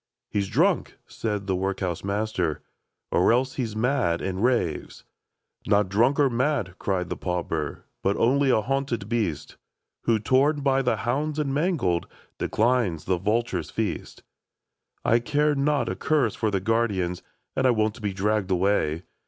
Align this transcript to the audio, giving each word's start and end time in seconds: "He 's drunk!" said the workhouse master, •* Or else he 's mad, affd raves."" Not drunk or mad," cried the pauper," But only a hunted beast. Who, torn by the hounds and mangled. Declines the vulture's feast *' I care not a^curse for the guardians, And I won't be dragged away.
"He 0.31 0.41
's 0.41 0.47
drunk!" 0.47 0.97
said 1.07 1.45
the 1.45 1.55
workhouse 1.55 2.03
master, 2.03 2.55
•* 2.55 2.57
Or 3.11 3.31
else 3.31 3.53
he 3.53 3.63
's 3.65 3.75
mad, 3.75 4.19
affd 4.19 4.41
raves."" 4.41 5.03
Not 5.67 5.89
drunk 5.89 6.19
or 6.19 6.27
mad," 6.27 6.73
cried 6.79 7.09
the 7.09 7.15
pauper," 7.15 7.85
But 8.03 8.17
only 8.17 8.49
a 8.49 8.63
hunted 8.63 9.07
beast. 9.07 9.57
Who, 10.05 10.17
torn 10.17 10.61
by 10.61 10.81
the 10.81 10.95
hounds 11.05 11.37
and 11.37 11.53
mangled. 11.53 12.07
Declines 12.39 13.05
the 13.05 13.19
vulture's 13.19 13.69
feast 13.69 14.23
*' 14.65 15.05
I 15.05 15.19
care 15.19 15.53
not 15.53 15.85
a^curse 15.87 16.35
for 16.35 16.49
the 16.49 16.59
guardians, 16.59 17.21
And 17.55 17.67
I 17.67 17.69
won't 17.69 18.01
be 18.01 18.11
dragged 18.11 18.49
away. 18.49 19.03